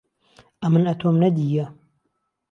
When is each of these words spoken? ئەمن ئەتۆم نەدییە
ئەمن 0.63 0.87
ئەتۆم 0.91 1.19
نەدییە 1.23 1.65